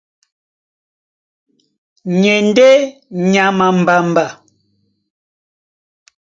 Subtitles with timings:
[2.19, 2.69] Ni e ndé
[3.31, 4.25] nyama a mbamba.